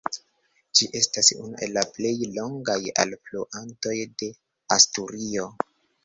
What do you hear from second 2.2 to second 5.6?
longaj alfluantoj de Asturio.